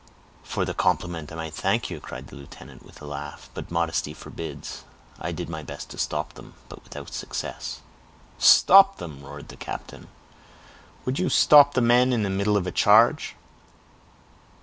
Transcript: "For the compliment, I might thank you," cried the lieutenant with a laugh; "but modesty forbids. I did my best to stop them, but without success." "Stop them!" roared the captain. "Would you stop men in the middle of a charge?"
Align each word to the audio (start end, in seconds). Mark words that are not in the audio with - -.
"For 0.41 0.65
the 0.65 0.73
compliment, 0.73 1.31
I 1.31 1.35
might 1.35 1.53
thank 1.53 1.91
you," 1.91 1.99
cried 1.99 2.25
the 2.29 2.35
lieutenant 2.35 2.83
with 2.83 3.03
a 3.03 3.05
laugh; 3.05 3.51
"but 3.53 3.69
modesty 3.69 4.15
forbids. 4.15 4.83
I 5.19 5.31
did 5.31 5.47
my 5.47 5.61
best 5.61 5.91
to 5.91 5.97
stop 5.99 6.33
them, 6.33 6.55
but 6.69 6.83
without 6.83 7.13
success." 7.13 7.81
"Stop 8.39 8.97
them!" 8.97 9.21
roared 9.23 9.49
the 9.49 9.57
captain. 9.57 10.07
"Would 11.05 11.19
you 11.19 11.29
stop 11.29 11.77
men 11.77 12.13
in 12.13 12.23
the 12.23 12.31
middle 12.31 12.57
of 12.57 12.65
a 12.65 12.71
charge?" 12.71 13.35